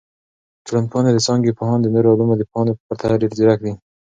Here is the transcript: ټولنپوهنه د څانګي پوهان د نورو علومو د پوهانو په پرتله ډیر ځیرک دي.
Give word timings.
ټولنپوهنه 0.65 1.11
د 1.13 1.19
څانګي 1.27 1.51
پوهان 1.59 1.79
د 1.81 1.87
نورو 1.95 2.11
علومو 2.13 2.33
د 2.37 2.43
پوهانو 2.49 2.75
په 2.77 2.81
پرتله 2.87 3.15
ډیر 3.21 3.31
ځیرک 3.37 3.59
دي. 3.65 3.73